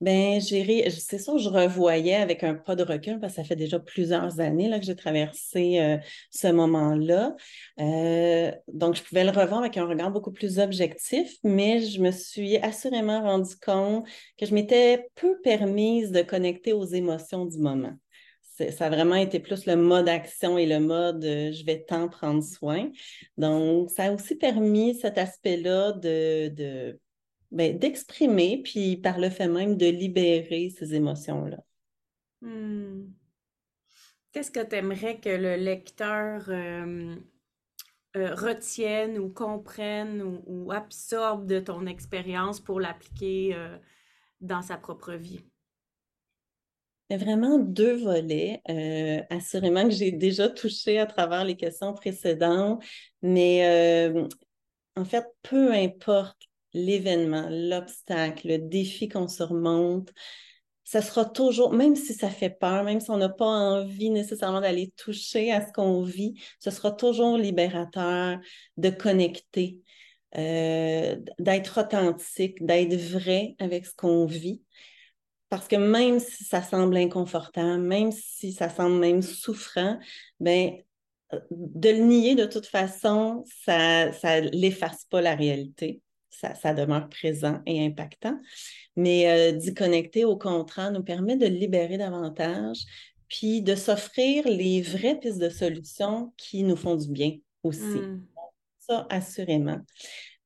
Ben, 0.00 0.40
j'ai 0.40 0.88
c'est 0.90 1.18
ça, 1.18 1.36
je 1.38 1.48
revoyais 1.48 2.14
avec 2.14 2.44
un 2.44 2.54
pas 2.54 2.76
de 2.76 2.84
recul 2.84 3.18
parce 3.18 3.32
que 3.32 3.42
ça 3.42 3.44
fait 3.44 3.56
déjà 3.56 3.80
plusieurs 3.80 4.38
années 4.38 4.68
là, 4.68 4.78
que 4.78 4.84
j'ai 4.84 4.94
traversé 4.94 5.80
euh, 5.80 5.98
ce 6.30 6.46
moment-là. 6.48 7.34
Euh, 7.80 8.52
donc, 8.68 8.94
je 8.94 9.02
pouvais 9.02 9.24
le 9.24 9.30
revoir 9.30 9.58
avec 9.58 9.76
un 9.76 9.86
regard 9.86 10.12
beaucoup 10.12 10.30
plus 10.30 10.60
objectif, 10.60 11.34
mais 11.42 11.80
je 11.80 12.00
me 12.00 12.12
suis 12.12 12.58
assurément 12.58 13.22
rendu 13.22 13.56
compte 13.56 14.06
que 14.38 14.46
je 14.46 14.54
m'étais 14.54 15.08
peu 15.16 15.40
permise 15.42 16.12
de 16.12 16.22
connecter 16.22 16.72
aux 16.72 16.84
émotions 16.84 17.44
du 17.46 17.58
moment. 17.58 17.94
Ça 18.70 18.86
a 18.86 18.90
vraiment 18.90 19.16
été 19.16 19.40
plus 19.40 19.66
le 19.66 19.76
mode 19.76 20.08
action 20.08 20.58
et 20.58 20.66
le 20.66 20.78
mode 20.80 21.24
euh, 21.24 21.52
je 21.52 21.64
vais 21.64 21.84
tant 21.84 22.08
prendre 22.08 22.42
soin. 22.42 22.88
Donc, 23.36 23.90
ça 23.90 24.04
a 24.04 24.12
aussi 24.12 24.36
permis 24.36 24.94
cet 24.94 25.18
aspect-là 25.18 25.92
de, 25.92 26.48
de 26.48 27.00
ben, 27.50 27.78
d'exprimer, 27.78 28.62
puis 28.62 28.96
par 28.96 29.18
le 29.18 29.30
fait 29.30 29.48
même 29.48 29.76
de 29.76 29.86
libérer 29.86 30.70
ces 30.70 30.94
émotions-là. 30.94 31.58
Hmm. 32.40 33.06
Qu'est-ce 34.32 34.50
que 34.50 34.64
tu 34.64 34.76
aimerais 34.76 35.18
que 35.18 35.30
le 35.30 35.56
lecteur 35.56 36.44
euh, 36.48 37.16
euh, 38.16 38.34
retiennent 38.34 39.18
ou 39.18 39.28
comprennent 39.28 40.40
ou, 40.46 40.72
absorbent 40.72 41.46
de 41.46 41.60
ton 41.60 41.86
expérience 41.86 42.58
pour 42.60 42.80
l'appliquer 42.80 43.54
euh, 43.54 43.76
dans 44.40 44.62
sa 44.62 44.76
propre 44.76 45.12
vie? 45.12 45.44
Vraiment 47.10 47.58
deux 47.58 47.96
volets, 47.96 48.60
euh, 48.68 49.22
assurément 49.30 49.84
que 49.84 49.94
j'ai 49.94 50.12
déjà 50.12 50.48
touché 50.48 50.98
à 50.98 51.06
travers 51.06 51.44
les 51.44 51.56
questions 51.56 51.94
précédentes, 51.94 52.84
mais 53.22 54.12
en 54.94 55.04
fait, 55.04 55.24
peu 55.42 55.72
importe 55.72 56.47
l'événement, 56.72 57.48
l'obstacle, 57.50 58.48
le 58.48 58.58
défi 58.58 59.08
qu'on 59.08 59.28
surmonte, 59.28 60.12
ça 60.88 61.02
sera 61.02 61.26
toujours, 61.26 61.74
même 61.74 61.96
si 61.96 62.14
ça 62.14 62.30
fait 62.30 62.48
peur, 62.48 62.82
même 62.82 63.00
si 63.00 63.10
on 63.10 63.18
n'a 63.18 63.28
pas 63.28 63.44
envie 63.44 64.08
nécessairement 64.08 64.62
d'aller 64.62 64.90
toucher 64.96 65.52
à 65.52 65.66
ce 65.66 65.70
qu'on 65.70 66.02
vit, 66.02 66.40
ce 66.60 66.70
sera 66.70 66.90
toujours 66.92 67.36
libérateur 67.36 68.38
de 68.78 68.88
connecter, 68.88 69.80
euh, 70.38 71.16
d'être 71.38 71.82
authentique, 71.82 72.64
d'être 72.64 72.94
vrai 72.94 73.54
avec 73.58 73.84
ce 73.84 73.94
qu'on 73.94 74.24
vit. 74.24 74.62
Parce 75.50 75.68
que 75.68 75.76
même 75.76 76.20
si 76.20 76.44
ça 76.44 76.62
semble 76.62 76.96
inconfortable, 76.96 77.82
même 77.82 78.10
si 78.10 78.52
ça 78.54 78.70
semble 78.70 78.98
même 78.98 79.20
souffrant, 79.20 79.98
ben, 80.40 80.72
euh, 81.34 81.40
de 81.50 81.90
le 81.90 81.98
nier 81.98 82.34
de 82.34 82.46
toute 82.46 82.66
façon, 82.66 83.44
ça 83.62 84.06
ne 84.06 84.48
l'efface 84.52 85.04
pas 85.10 85.20
la 85.20 85.34
réalité 85.34 86.00
ça, 86.30 86.74
demeure 86.74 87.08
présent 87.08 87.60
et 87.66 87.84
impactant. 87.84 88.38
Mais 88.96 89.28
euh, 89.28 89.52
d'y 89.52 89.74
connecter, 89.74 90.24
au 90.24 90.36
contraire, 90.36 90.92
nous 90.92 91.02
permet 91.02 91.36
de 91.36 91.46
le 91.46 91.54
libérer 91.54 91.98
davantage, 91.98 92.78
puis 93.28 93.62
de 93.62 93.74
s'offrir 93.74 94.46
les 94.46 94.82
vraies 94.82 95.18
pistes 95.18 95.38
de 95.38 95.48
solutions 95.48 96.32
qui 96.36 96.62
nous 96.62 96.76
font 96.76 96.96
du 96.96 97.08
bien 97.10 97.36
aussi. 97.62 97.82
Hmm. 97.82 98.24
Ça, 98.78 99.06
assurément. 99.10 99.80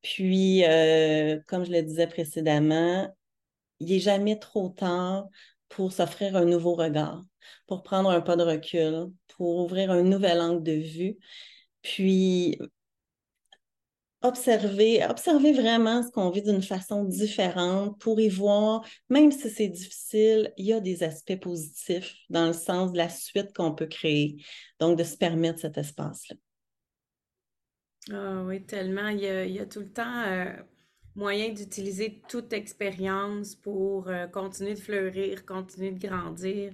Puis, 0.02 0.64
euh, 0.64 1.38
comme 1.46 1.64
je 1.64 1.70
le 1.70 1.82
disais 1.82 2.08
précédemment, 2.08 3.14
il 3.78 3.88
n'est 3.88 4.00
jamais 4.00 4.38
trop 4.38 4.68
tard 4.68 5.26
pour 5.68 5.92
s'offrir 5.92 6.36
un 6.36 6.44
nouveau 6.44 6.74
regard, 6.74 7.22
pour 7.66 7.82
prendre 7.82 8.10
un 8.10 8.20
pas 8.20 8.36
de 8.36 8.42
recul, 8.42 9.10
pour 9.28 9.58
ouvrir 9.58 9.90
un 9.90 10.02
nouvel 10.02 10.40
angle 10.40 10.62
de 10.62 10.72
vue. 10.72 11.16
Puis, 11.82 12.58
observer, 14.22 15.04
observer 15.08 15.52
vraiment 15.52 16.02
ce 16.02 16.10
qu'on 16.10 16.30
vit 16.30 16.42
d'une 16.42 16.62
façon 16.62 17.04
différente 17.04 18.00
pour 18.00 18.20
y 18.20 18.28
voir, 18.28 18.84
même 19.08 19.30
si 19.30 19.50
c'est 19.50 19.68
difficile, 19.68 20.52
il 20.56 20.66
y 20.66 20.72
a 20.72 20.80
des 20.80 21.02
aspects 21.02 21.40
positifs 21.40 22.14
dans 22.30 22.46
le 22.46 22.52
sens 22.52 22.92
de 22.92 22.98
la 22.98 23.08
suite 23.08 23.52
qu'on 23.54 23.74
peut 23.74 23.86
créer. 23.86 24.42
Donc, 24.80 24.98
de 24.98 25.04
se 25.04 25.16
permettre 25.16 25.60
cet 25.60 25.78
espace-là. 25.78 26.36
Ah 28.10 28.42
oui, 28.44 28.64
tellement. 28.64 29.08
Il 29.08 29.20
y 29.20 29.58
a, 29.60 29.66
tout 29.66 29.80
le 29.80 29.92
temps 29.92 30.22
euh, 30.26 30.52
moyen 31.14 31.50
d'utiliser 31.50 32.20
toute 32.28 32.52
expérience 32.52 33.54
pour 33.54 34.08
euh, 34.08 34.26
continuer 34.26 34.74
de 34.74 34.80
fleurir, 34.80 35.44
continuer 35.46 35.92
de 35.92 36.06
grandir. 36.06 36.72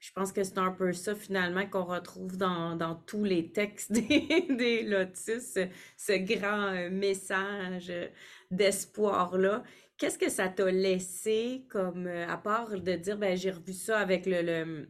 Je 0.00 0.12
pense 0.12 0.30
que 0.32 0.44
c'est 0.44 0.58
un 0.58 0.70
peu 0.70 0.92
ça 0.92 1.14
finalement 1.14 1.66
qu'on 1.66 1.84
retrouve 1.84 2.36
dans, 2.36 2.94
tous 3.06 3.24
les 3.24 3.50
textes 3.50 3.92
des, 3.92 4.82
Lotus, 4.84 5.58
ce, 5.96 6.18
grand 6.34 6.72
euh, 6.72 6.90
message 6.90 7.92
d'espoir-là. 8.50 9.64
Qu'est-ce 9.96 10.18
que 10.18 10.30
ça 10.30 10.48
t'a 10.48 10.70
laissé 10.70 11.66
comme, 11.68 12.06
euh, 12.06 12.28
à 12.28 12.36
part 12.36 12.70
de 12.70 12.92
dire, 12.92 13.18
ben, 13.18 13.36
j'ai 13.36 13.50
revu 13.50 13.72
ça 13.72 13.98
avec 13.98 14.24
le, 14.26 14.86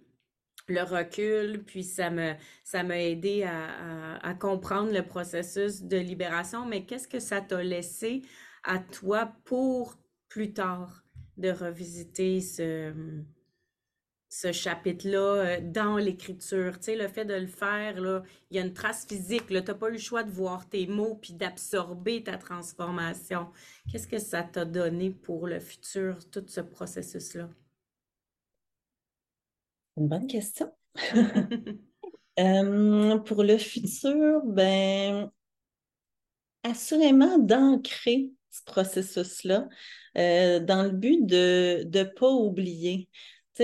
le, 0.68 0.82
recul, 0.82 1.64
puis 1.64 1.84
ça 1.84 2.10
ça 2.62 2.82
m'a 2.82 3.00
aidé 3.00 3.44
à, 3.44 4.18
à, 4.22 4.34
comprendre 4.34 4.92
le 4.92 5.02
processus 5.02 5.82
de 5.82 5.96
libération, 5.96 6.66
mais 6.66 6.84
qu'est-ce 6.84 7.08
que 7.08 7.20
ça 7.20 7.40
t'a 7.40 7.62
laissé 7.62 8.22
à 8.64 8.78
toi 8.78 9.32
pour 9.44 9.96
plus 10.28 10.52
tard 10.52 11.04
de 11.38 11.50
revisiter 11.50 12.42
ce, 12.42 12.92
ce 14.28 14.52
chapitre-là 14.52 15.18
euh, 15.18 15.60
dans 15.62 15.96
l'écriture. 15.96 16.78
Tu 16.78 16.84
sais, 16.84 16.96
le 16.96 17.08
fait 17.08 17.24
de 17.24 17.34
le 17.34 17.46
faire, 17.46 18.00
là, 18.00 18.22
il 18.50 18.56
y 18.56 18.60
a 18.60 18.64
une 18.64 18.74
trace 18.74 19.06
physique. 19.06 19.46
Tu 19.46 19.54
n'as 19.54 19.62
pas 19.62 19.88
eu 19.88 19.92
le 19.92 19.98
choix 19.98 20.22
de 20.22 20.30
voir 20.30 20.68
tes 20.68 20.86
mots 20.86 21.14
puis 21.14 21.32
d'absorber 21.32 22.22
ta 22.22 22.36
transformation. 22.36 23.48
Qu'est-ce 23.90 24.06
que 24.06 24.18
ça 24.18 24.42
t'a 24.42 24.64
donné 24.64 25.10
pour 25.10 25.46
le 25.46 25.60
futur, 25.60 26.18
tout 26.30 26.44
ce 26.46 26.60
processus-là? 26.60 27.48
Une 29.96 30.08
bonne 30.08 30.26
question. 30.26 30.72
Euh, 32.38 33.18
pour 33.18 33.42
le 33.42 33.58
futur, 33.58 34.42
ben, 34.44 35.28
assurément 36.62 37.36
d'ancrer 37.38 38.30
ce 38.48 38.62
processus-là 38.64 39.68
euh, 40.16 40.60
dans 40.60 40.84
le 40.84 40.90
but 40.90 41.26
de 41.26 41.84
ne 41.92 42.04
pas 42.04 42.30
oublier 42.30 43.08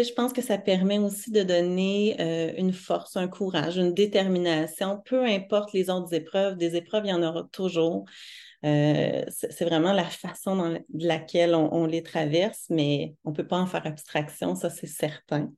je 0.03 0.13
pense 0.13 0.33
que 0.33 0.43
ça 0.43 0.59
permet 0.59 0.99
aussi 0.99 1.31
de 1.31 1.43
donner 1.43 2.17
euh, 2.21 2.53
une 2.57 2.73
force, 2.73 3.17
un 3.17 3.29
courage, 3.29 3.77
une 3.77 3.95
détermination, 3.95 5.01
peu 5.05 5.25
importe 5.25 5.73
les 5.73 5.91
autres 5.91 6.13
épreuves. 6.15 6.57
Des 6.57 6.75
épreuves, 6.75 7.05
il 7.07 7.11
y 7.11 7.13
en 7.13 7.23
aura 7.23 7.45
toujours. 7.53 8.05
Euh, 8.65 9.25
c'est 9.29 9.65
vraiment 9.65 9.93
la 9.93 10.05
façon 10.05 10.57
dans 10.57 10.79
laquelle 10.95 11.55
on, 11.55 11.87
les 11.87 12.03
traverse, 12.03 12.65
mais 12.71 13.15
on 13.25 13.31
ne 13.31 13.35
peut 13.37 13.47
pas 13.47 13.59
en 13.59 13.67
faire 13.67 13.87
abstraction, 13.87 14.55
ça 14.55 14.71
c'est 14.71 14.87
certain. 14.87 15.53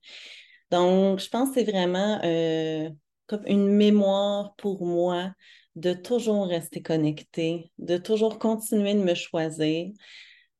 Donc, 0.73 1.21
je 1.21 1.29
pense 1.29 1.51
que 1.51 1.55
c'est 1.55 1.71
vraiment 1.71 2.21
euh, 2.25 2.91
comme 3.29 3.45
une 3.47 3.69
mémoire 3.69 4.55
pour 4.57 4.85
moi 4.85 5.33
de 5.77 5.93
toujours 5.93 6.47
rester 6.49 6.83
connecté, 6.83 7.71
de 7.79 7.97
toujours 7.97 8.39
continuer 8.41 8.95
de 8.95 9.05
me 9.05 9.15
choisir, 9.15 9.93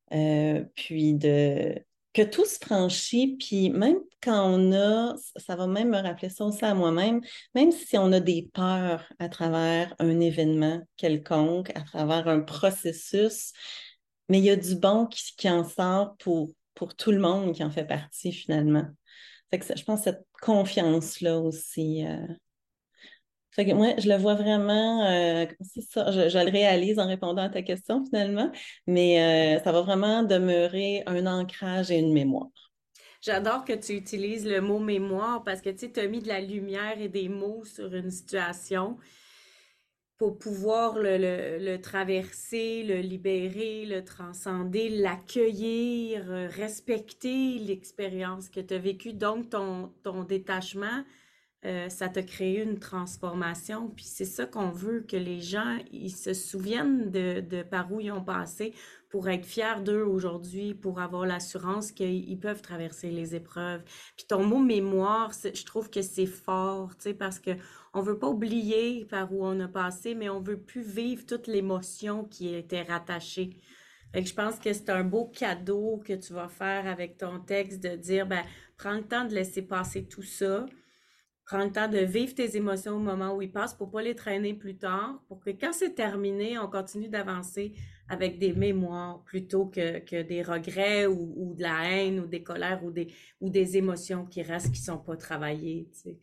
puis 0.09 1.13
de, 1.15 1.75
que 2.17 2.23
tout 2.23 2.45
se 2.45 2.57
franchit, 2.57 3.37
puis 3.37 3.69
même 3.69 3.99
quand 4.23 4.43
on 4.43 4.73
a, 4.73 5.13
ça 5.35 5.55
va 5.55 5.67
même 5.67 5.89
me 5.89 6.01
rappeler 6.01 6.29
ça 6.29 6.45
aussi 6.45 6.65
à 6.65 6.73
moi-même, 6.73 7.21
même 7.53 7.71
si 7.71 7.95
on 7.95 8.11
a 8.11 8.19
des 8.19 8.49
peurs 8.55 9.03
à 9.19 9.29
travers 9.29 9.93
un 9.99 10.19
événement 10.19 10.81
quelconque, 10.95 11.69
à 11.75 11.81
travers 11.81 12.27
un 12.27 12.39
processus, 12.39 13.53
mais 14.29 14.39
il 14.39 14.45
y 14.45 14.49
a 14.49 14.55
du 14.55 14.75
bon 14.75 15.05
qui, 15.05 15.47
en 15.47 15.63
sort 15.63 16.17
pour, 16.17 16.49
pour 16.73 16.95
tout 16.95 17.11
le 17.11 17.19
monde 17.19 17.53
qui 17.53 17.63
en 17.63 17.69
fait 17.69 17.85
partie 17.85 18.31
finalement. 18.31 18.87
Que 19.51 19.59
je 19.59 19.83
pense 19.83 20.01
cette 20.01 20.25
confiance-là 20.41 21.39
aussi, 21.39 22.03
euh, 22.03 22.25
moi, 23.57 23.93
je 23.97 24.07
le 24.07 24.17
vois 24.17 24.35
vraiment, 24.35 25.03
euh, 25.05 25.45
je, 25.59 26.45
le 26.45 26.51
réalise 26.51 26.99
en 26.99 27.07
répondant 27.07 27.43
à 27.43 27.49
ta 27.49 27.61
question 27.61 28.05
finalement, 28.05 28.51
mais 28.85 29.57
euh, 29.57 29.63
ça 29.63 29.71
va 29.71 29.81
vraiment 29.81 30.23
demeurer 30.23 31.03
un 31.07 31.25
ancrage 31.25 31.89
et 31.91 31.97
une 31.97 32.13
mémoire. 32.13 32.49
J'adore 33.21 33.65
que 33.65 33.73
tu 33.73 33.93
utilises 33.93 34.47
le 34.47 34.61
mot 34.61 34.79
mémoire 34.79 35.43
parce 35.43 35.61
que 35.61 35.69
tu 35.69 35.99
as 35.99 36.07
mis 36.07 36.21
de 36.21 36.27
la 36.27 36.39
lumière 36.39 37.01
et 37.01 37.09
des 37.09 37.29
mots 37.29 37.63
sur 37.65 37.93
une 37.93 38.11
situation 38.11 38.97
pour 40.17 40.37
pouvoir 40.37 40.95
le, 40.97 41.77
traverser, 41.77 42.83
le 42.83 43.01
libérer, 43.01 43.85
le 43.85 44.03
transcender, 44.03 44.89
l'accueillir, 44.89 46.31
euh, 46.31 46.47
respecter 46.47 47.59
l'expérience 47.59 48.49
que 48.49 48.59
tu 48.59 48.73
as 48.73 48.79
vécue. 48.79 49.13
Donc, 49.13 49.49
ton 49.49 50.23
détachement, 50.23 51.03
euh, 51.67 51.89
ça 51.89 52.07
t'a 52.07 52.23
créé 52.23 52.63
une 52.63 52.79
transformation. 52.79 53.89
Puis 53.89 54.05
c'est 54.05 54.25
ça 54.25 54.45
qu'on 54.45 54.69
veut, 54.69 55.01
que 55.01 55.17
les 55.17 55.41
gens 55.41 55.77
ils 55.91 56.15
se 56.15 56.33
souviennent 56.33 57.11
de, 57.11 57.61
par 57.63 57.91
où 57.91 57.99
ils 57.99 58.11
ont 58.11 58.23
passé 58.23 58.73
pour 59.09 59.27
être 59.27 59.45
fiers 59.45 59.81
d'eux 59.83 60.03
aujourd'hui, 60.03 60.73
pour 60.73 61.01
avoir 61.01 61.25
l'assurance 61.25 61.91
qu'ils 61.91 62.39
peuvent 62.39 62.61
traverser 62.61 63.09
les 63.09 63.35
épreuves. 63.35 63.83
Puis 64.15 64.25
ton 64.27 64.45
mot 64.45 64.59
mémoire, 64.59 65.31
je 65.33 65.65
trouve 65.65 65.89
que 65.89 66.01
c'est 66.01 66.25
fort, 66.25 66.95
tu 66.95 67.03
sais, 67.03 67.13
parce 67.13 67.39
que 67.39 67.51
on 67.93 68.01
veut 68.01 68.17
pas 68.17 68.27
oublier 68.27 69.05
par 69.05 69.33
où 69.33 69.45
on 69.45 69.59
a 69.59 69.67
passé, 69.67 70.15
mais 70.15 70.29
on 70.29 70.39
veut 70.39 70.59
plus 70.59 70.83
vivre 70.83 71.25
toute 71.25 71.47
l'émotion 71.47 72.25
qui 72.25 72.53
était 72.53 72.83
rattachée. 72.83 73.57
Fait 74.13 74.23
que 74.23 74.29
je 74.29 74.33
pense 74.33 74.57
que 74.59 74.71
c'est 74.71 74.89
un 74.89 75.03
beau 75.03 75.25
cadeau 75.25 76.01
que 76.05 76.13
tu 76.13 76.33
vas 76.33 76.47
faire 76.47 76.87
avec 76.87 77.17
ton 77.17 77.39
texte 77.39 77.81
de 77.81 77.95
dire, 77.95 78.25
ben, 78.25 78.43
prends 78.77 78.93
le 78.93 79.03
temps 79.03 79.25
de 79.25 79.33
laisser 79.33 79.61
passer 79.61 80.05
tout 80.05 80.23
ça 80.23 80.65
Prends 81.47 81.63
le 81.63 81.71
temps 81.71 81.87
de 81.87 81.99
vivre 81.99 82.35
tes 82.35 82.57
émotions 82.57 82.97
au 82.97 82.99
moment 82.99 83.33
où 83.33 83.41
ils 83.41 83.49
passent 83.49 83.73
pour 83.73 83.89
pas 83.89 84.01
les 84.01 84.15
traîner 84.15 84.53
plus 84.53 84.77
tard, 84.77 85.23
pour 85.29 85.39
que 85.39 85.51
quand 85.51 85.71
c'est 85.71 85.95
terminé, 85.95 86.59
on 86.59 86.67
continue 86.69 87.07
d'avancer 87.07 87.73
avec 88.09 88.37
des 88.37 88.51
mémoires 88.51 89.23
plutôt 89.23 89.65
que, 89.67 90.23
des 90.23 90.43
regrets 90.43 91.05
ou, 91.05 91.55
de 91.55 91.61
la 91.61 91.89
haine 91.89 92.19
ou 92.19 92.27
des 92.27 92.43
colères 92.43 92.83
ou 92.83 92.91
des, 92.91 93.13
ou 93.39 93.49
des 93.49 93.77
émotions 93.77 94.25
qui 94.25 94.41
restent, 94.41 94.73
qui 94.73 94.81
sont 94.81 94.97
pas 94.97 95.15
travaillées. 95.15 95.89
Tu 96.03 96.17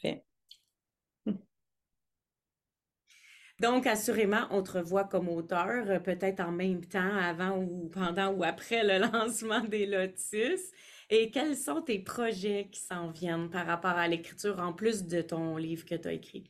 fait. 0.00 0.24
Donc, 3.60 3.86
assurément, 3.86 4.48
on 4.50 4.64
te 4.64 4.72
revoit 4.72 5.04
comme 5.04 5.28
auteur, 5.28 5.88
euh, 5.88 6.00
peut-être 6.00 6.40
en 6.40 6.50
même 6.50 6.84
temps, 6.84 7.16
avant 7.16 7.56
ou 7.56 7.88
pendant 7.88 8.32
ou 8.32 8.42
après 8.42 8.82
le 8.82 8.98
lancement 9.12 9.60
des 9.60 9.86
Lotus. 9.86 10.72
Et 11.10 11.30
quels 11.30 11.56
sont 11.56 11.80
tes 11.80 11.98
projets 11.98 12.68
qui 12.70 12.80
s'en 12.80 13.10
viennent 13.10 13.48
par 13.48 13.66
rapport 13.66 13.90
à 13.92 14.08
l'écriture 14.08 14.58
en 14.58 14.72
plus 14.72 15.04
de 15.04 15.22
ton 15.22 15.56
livre 15.56 15.84
que 15.84 15.94
tu 15.94 16.08
as 16.08 16.12
écrit? 16.12 16.44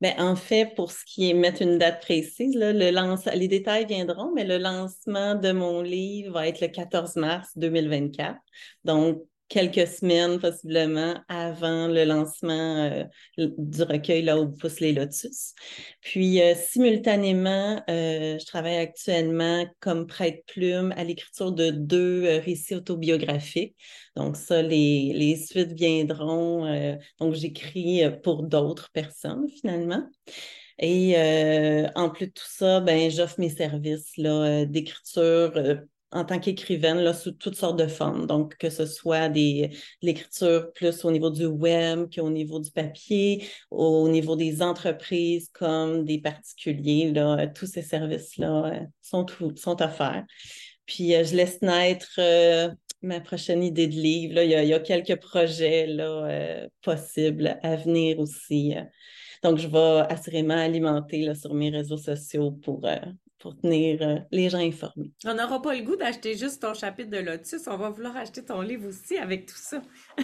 Ben, 0.00 0.14
en 0.18 0.36
fait, 0.36 0.74
pour 0.76 0.92
ce 0.92 1.04
qui 1.04 1.30
est 1.30 1.34
mettre 1.34 1.62
une 1.62 1.78
date 1.78 2.02
précise, 2.02 2.54
le 2.54 2.90
lance... 2.90 3.26
les 3.26 3.48
détails 3.48 3.86
viendront, 3.86 4.32
mais 4.34 4.44
le 4.44 4.58
lancement 4.58 5.34
de 5.34 5.52
mon 5.52 5.82
livre 5.82 6.34
va 6.34 6.48
être 6.48 6.60
le 6.60 6.68
14 6.68 7.16
mars 7.16 7.50
2024. 7.56 8.36
Donc, 8.84 9.22
quelques 9.48 9.86
semaines 9.86 10.38
possiblement 10.38 11.14
avant 11.28 11.88
le 11.88 12.04
lancement 12.04 12.84
euh, 12.84 13.04
du 13.36 13.82
recueil 13.82 14.22
là 14.22 14.38
où 14.38 14.48
poussent 14.50 14.80
les 14.80 14.92
lotus. 14.92 15.54
Puis 16.00 16.42
euh, 16.42 16.54
simultanément, 16.54 17.82
euh, 17.88 18.38
je 18.38 18.44
travaille 18.44 18.76
actuellement 18.76 19.66
comme 19.80 20.06
prête-plume 20.06 20.92
à 20.96 21.04
l'écriture 21.04 21.52
de 21.52 21.70
deux 21.70 22.40
récits 22.44 22.74
autobiographiques. 22.74 23.76
Donc 24.16 24.36
ça, 24.36 24.62
les, 24.62 25.12
les 25.14 25.36
suites 25.36 25.72
viendront. 25.72 26.98
donc 27.18 27.34
j'écris 27.34 28.02
pour 28.22 28.42
d'autres 28.42 28.90
personnes 28.92 29.46
finalement. 29.60 30.04
Et 30.80 31.16
en 31.94 32.10
plus 32.10 32.26
de 32.26 32.32
tout 32.32 32.44
ça, 32.46 32.80
ben, 32.80 33.10
j'offre 33.10 33.38
mes 33.38 33.48
services 33.48 34.12
d'écriture 34.66 35.52
en 36.10 36.24
tant 36.24 36.38
qu'écrivaine 36.38 36.98
là, 36.98 37.12
sous 37.12 37.32
toutes 37.32 37.54
sortes 37.54 37.78
de 37.78 37.86
formes. 37.86 38.26
Donc, 38.26 38.56
que 38.56 38.70
ce 38.70 38.86
soit 38.86 39.28
des, 39.28 39.70
l'écriture 40.00 40.72
plus 40.72 41.04
au 41.04 41.10
niveau 41.10 41.30
du 41.30 41.46
web 41.46 42.08
qu'au 42.14 42.30
niveau 42.30 42.60
du 42.60 42.70
papier, 42.70 43.46
au 43.70 44.08
niveau 44.08 44.36
des 44.36 44.62
entreprises 44.62 45.50
comme 45.52 46.04
des 46.04 46.20
particuliers, 46.20 47.12
là, 47.12 47.46
tous 47.48 47.66
ces 47.66 47.82
services-là 47.82 48.66
euh, 48.66 48.80
sont, 49.02 49.26
sont 49.56 49.82
offerts. 49.82 50.24
Puis, 50.86 51.14
euh, 51.14 51.24
je 51.24 51.36
laisse 51.36 51.60
naître 51.60 52.18
euh, 52.18 52.70
ma 53.02 53.20
prochaine 53.20 53.62
idée 53.62 53.86
de 53.86 53.94
livre. 53.94 54.34
Là. 54.34 54.44
Il, 54.44 54.50
y 54.50 54.74
a, 54.74 54.80
quelques 54.80 55.20
projets 55.20 55.86
là, 55.86 56.66
possibles 56.82 57.58
à 57.62 57.76
venir 57.76 58.18
aussi. 58.18 58.74
Donc, 59.42 59.58
je 59.58 59.68
vais 59.68 60.06
assurément 60.12 60.56
alimenter 60.56 61.22
là, 61.22 61.34
sur 61.34 61.54
mes 61.54 61.70
réseaux 61.70 61.98
sociaux 61.98 62.50
pour, 62.50 62.84
pour 63.38 63.56
tenir 63.56 64.02
euh, 64.02 64.16
les 64.30 64.50
gens 64.50 64.58
informés. 64.58 65.12
On 65.24 65.34
n'aura 65.34 65.62
pas 65.62 65.74
le 65.74 65.82
goût 65.82 65.96
d'acheter 65.96 66.36
juste 66.36 66.62
ton 66.62 66.74
chapitre 66.74 67.10
de 67.10 67.18
Lotus, 67.18 67.66
on 67.68 67.76
va 67.76 67.90
vouloir 67.90 68.16
acheter 68.16 68.44
ton 68.44 68.60
livre 68.60 68.88
aussi 68.88 69.16
avec 69.16 69.46
tout 69.46 69.56
ça. 69.56 69.80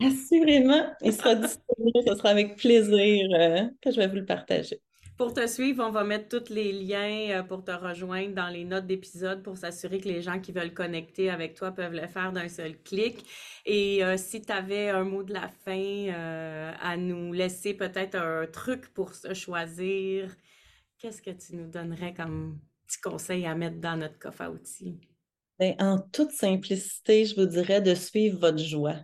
Assurément, 0.00 0.90
il 1.02 1.12
sera 1.12 1.34
disponible, 1.34 2.00
ce 2.06 2.16
sera 2.16 2.30
avec 2.30 2.56
plaisir 2.56 3.28
euh, 3.34 3.62
que 3.80 3.90
je 3.90 3.96
vais 3.96 4.08
vous 4.08 4.16
le 4.16 4.24
partager. 4.24 4.80
Pour 5.16 5.34
te 5.34 5.46
suivre, 5.46 5.84
on 5.86 5.90
va 5.90 6.02
mettre 6.02 6.40
tous 6.40 6.52
les 6.52 6.72
liens 6.72 7.28
euh, 7.30 7.42
pour 7.44 7.62
te 7.62 7.70
rejoindre 7.70 8.34
dans 8.34 8.48
les 8.48 8.64
notes 8.64 8.86
d'épisode 8.86 9.42
pour 9.42 9.56
s'assurer 9.56 10.00
que 10.00 10.08
les 10.08 10.22
gens 10.22 10.40
qui 10.40 10.50
veulent 10.50 10.74
connecter 10.74 11.30
avec 11.30 11.54
toi 11.54 11.70
peuvent 11.70 11.94
le 11.94 12.08
faire 12.08 12.32
d'un 12.32 12.48
seul 12.48 12.76
clic. 12.82 13.24
Et 13.64 14.00
si 14.16 14.42
tu 14.42 14.50
avais 14.50 14.88
un 14.88 15.04
mot 15.04 15.22
de 15.22 15.32
la 15.32 15.48
fin 15.64 16.08
à 16.82 16.96
nous 16.96 17.32
laisser, 17.32 17.74
peut-être 17.74 18.16
un 18.16 18.46
truc 18.46 18.92
pour 18.92 19.14
se 19.14 19.34
choisir, 19.34 20.34
qu'est-ce 21.02 21.20
que 21.20 21.30
tu 21.30 21.56
nous 21.56 21.66
donnerais 21.66 22.14
comme 22.14 22.60
petit 22.86 23.00
conseil 23.00 23.44
à 23.44 23.56
mettre 23.56 23.80
dans 23.80 23.96
notre 23.96 24.18
coffre 24.20 24.42
à 24.42 24.50
outils? 24.50 25.00
Bien, 25.58 25.74
en 25.80 25.98
toute 25.98 26.30
simplicité, 26.30 27.24
je 27.24 27.34
vous 27.34 27.46
dirais 27.46 27.80
de 27.80 27.94
suivre 27.94 28.38
votre 28.38 28.58
joie. 28.58 28.96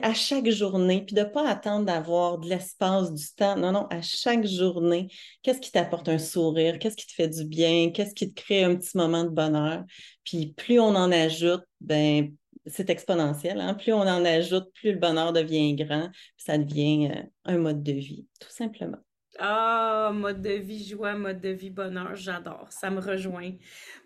À 0.00 0.14
chaque 0.14 0.48
journée, 0.48 1.04
puis 1.04 1.14
de 1.14 1.20
ne 1.20 1.26
pas 1.26 1.46
attendre 1.46 1.84
d'avoir 1.84 2.38
de 2.38 2.48
l'espace, 2.48 3.12
du 3.12 3.26
temps. 3.36 3.56
Non, 3.56 3.72
non, 3.72 3.86
à 3.90 4.00
chaque 4.00 4.46
journée, 4.46 5.08
qu'est-ce 5.42 5.60
qui 5.60 5.70
t'apporte 5.70 6.08
un 6.08 6.18
sourire? 6.18 6.78
Qu'est-ce 6.78 6.96
qui 6.96 7.06
te 7.06 7.12
fait 7.12 7.28
du 7.28 7.44
bien? 7.44 7.90
Qu'est-ce 7.90 8.14
qui 8.14 8.32
te 8.32 8.40
crée 8.40 8.64
un 8.64 8.76
petit 8.76 8.96
moment 8.96 9.24
de 9.24 9.28
bonheur? 9.28 9.84
Puis 10.24 10.54
plus 10.56 10.80
on 10.80 10.94
en 10.94 11.12
ajoute, 11.12 11.64
ben 11.80 12.34
c'est 12.64 12.88
exponentiel. 12.88 13.60
Hein? 13.60 13.74
Plus 13.74 13.92
on 13.92 14.00
en 14.00 14.24
ajoute, 14.24 14.72
plus 14.74 14.92
le 14.92 14.98
bonheur 14.98 15.34
devient 15.34 15.74
grand, 15.74 16.08
puis 16.10 16.44
ça 16.46 16.56
devient 16.56 17.10
euh, 17.10 17.22
un 17.44 17.58
mode 17.58 17.82
de 17.82 17.92
vie, 17.92 18.26
tout 18.40 18.50
simplement. 18.50 18.98
Ah, 19.38 20.10
mode 20.14 20.40
de 20.40 20.50
vie 20.50 20.84
joie, 20.84 21.14
mode 21.14 21.40
de 21.40 21.50
vie 21.50 21.70
bonheur, 21.70 22.14
j'adore. 22.14 22.66
Ça 22.70 22.90
me 22.90 23.00
rejoint. 23.00 23.52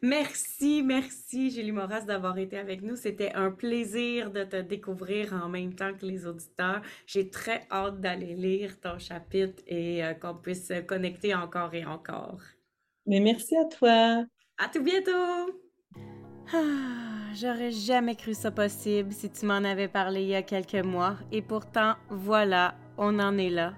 Merci, 0.02 0.82
merci, 0.82 1.50
Julie 1.50 1.72
Moras, 1.72 2.02
d'avoir 2.02 2.38
été 2.38 2.58
avec 2.58 2.82
nous. 2.82 2.96
C'était 2.96 3.32
un 3.34 3.50
plaisir 3.50 4.30
de 4.30 4.44
te 4.44 4.60
découvrir 4.60 5.32
en 5.34 5.48
même 5.48 5.74
temps 5.74 5.94
que 5.94 6.06
les 6.06 6.26
auditeurs. 6.26 6.82
J'ai 7.06 7.30
très 7.30 7.66
hâte 7.70 8.00
d'aller 8.00 8.34
lire 8.34 8.80
ton 8.80 8.98
chapitre 8.98 9.62
et 9.66 10.04
euh, 10.04 10.14
qu'on 10.14 10.34
puisse 10.34 10.66
se 10.66 10.80
connecter 10.80 11.34
encore 11.34 11.74
et 11.74 11.84
encore. 11.84 12.40
Mais 13.06 13.20
merci 13.20 13.56
à 13.56 13.64
toi. 13.66 14.24
À 14.58 14.68
tout 14.72 14.82
bientôt. 14.82 15.60
Ah, 16.52 17.32
j'aurais 17.34 17.70
jamais 17.70 18.16
cru 18.16 18.34
ça 18.34 18.50
possible 18.50 19.12
si 19.12 19.30
tu 19.30 19.46
m'en 19.46 19.64
avais 19.64 19.88
parlé 19.88 20.22
il 20.22 20.28
y 20.28 20.34
a 20.34 20.42
quelques 20.42 20.84
mois. 20.84 21.16
Et 21.30 21.42
pourtant, 21.42 21.94
voilà, 22.08 22.74
on 22.98 23.18
en 23.20 23.38
est 23.38 23.50
là. 23.50 23.74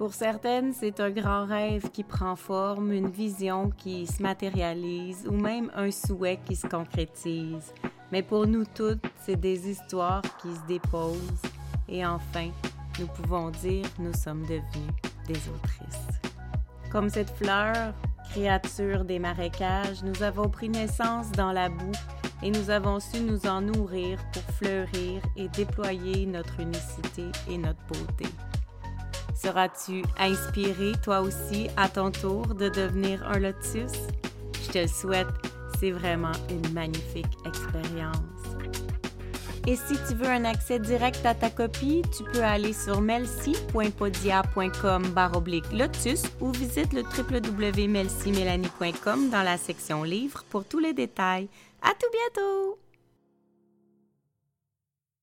Pour 0.00 0.14
certaines, 0.14 0.72
c'est 0.72 0.98
un 0.98 1.10
grand 1.10 1.44
rêve 1.44 1.90
qui 1.90 2.04
prend 2.04 2.34
forme, 2.34 2.90
une 2.90 3.10
vision 3.10 3.68
qui 3.68 4.06
se 4.06 4.22
matérialise 4.22 5.28
ou 5.28 5.32
même 5.32 5.70
un 5.76 5.90
souhait 5.90 6.40
qui 6.42 6.56
se 6.56 6.66
concrétise. 6.66 7.74
Mais 8.10 8.22
pour 8.22 8.46
nous 8.46 8.64
toutes, 8.64 9.04
c'est 9.22 9.38
des 9.38 9.68
histoires 9.68 10.22
qui 10.40 10.48
se 10.54 10.66
déposent 10.66 11.42
et 11.86 12.06
enfin, 12.06 12.48
nous 12.98 13.08
pouvons 13.08 13.50
dire 13.50 13.84
nous 13.98 14.14
sommes 14.14 14.40
devenus 14.44 14.94
des 15.26 15.36
autrices. 15.50 16.20
Comme 16.90 17.10
cette 17.10 17.36
fleur, 17.36 17.92
créature 18.30 19.04
des 19.04 19.18
marécages, 19.18 20.02
nous 20.02 20.22
avons 20.22 20.48
pris 20.48 20.70
naissance 20.70 21.30
dans 21.32 21.52
la 21.52 21.68
boue 21.68 21.92
et 22.42 22.50
nous 22.50 22.70
avons 22.70 23.00
su 23.00 23.20
nous 23.20 23.44
en 23.46 23.60
nourrir 23.60 24.18
pour 24.32 24.54
fleurir 24.54 25.20
et 25.36 25.48
déployer 25.48 26.24
notre 26.24 26.58
unicité 26.58 27.26
et 27.50 27.58
notre 27.58 27.82
beauté. 27.86 28.24
Seras-tu 29.42 30.02
inspiré 30.18 30.92
toi 31.02 31.20
aussi 31.20 31.68
à 31.76 31.88
ton 31.88 32.10
tour 32.10 32.46
de 32.48 32.68
devenir 32.68 33.26
un 33.26 33.38
lotus? 33.38 33.92
Je 34.62 34.68
te 34.70 34.76
le 34.78 34.86
souhaite, 34.86 35.28
c'est 35.78 35.92
vraiment 35.92 36.32
une 36.50 36.70
magnifique 36.74 37.38
expérience. 37.46 38.18
Et 39.66 39.76
si 39.76 39.94
tu 40.08 40.14
veux 40.14 40.28
un 40.28 40.44
accès 40.44 40.78
direct 40.78 41.24
à 41.24 41.34
ta 41.34 41.48
copie, 41.48 42.02
tu 42.16 42.24
peux 42.24 42.42
aller 42.42 42.74
sur 42.74 43.00
melcy.podia.com 43.00 45.14
lotus 45.72 46.24
ou 46.40 46.52
visite 46.52 46.92
le 46.92 47.02
www.melcymélanie.com 47.02 49.30
dans 49.30 49.42
la 49.42 49.56
section 49.56 50.02
livres 50.02 50.44
pour 50.50 50.66
tous 50.66 50.80
les 50.80 50.92
détails. 50.92 51.48
À 51.82 51.90
tout 51.90 52.10
bientôt! 52.12 52.78